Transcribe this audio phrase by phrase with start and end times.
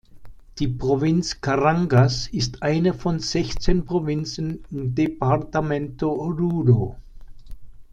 [0.57, 6.95] Die Provinz Carangas ist eine von sechzehn Provinzen im Departamento Oruro.